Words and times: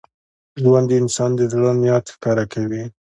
ژوند 0.61 0.85
د 0.89 0.93
انسان 1.01 1.31
د 1.35 1.41
زړه 1.51 1.71
نیت 1.81 2.05
ښکاره 2.13 2.45
کوي. 2.53 2.83